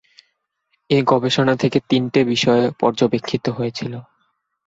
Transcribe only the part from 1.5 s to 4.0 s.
থেকে তিনটে বিষয় পর্যবেক্ষিত হয়েছিল।